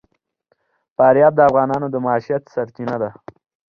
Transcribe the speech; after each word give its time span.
فاریاب 0.95 1.33
د 1.35 1.39
افغانانو 1.49 1.87
د 1.91 1.95
معیشت 2.05 2.43
سرچینه 2.53 2.95
ده. 3.01 3.09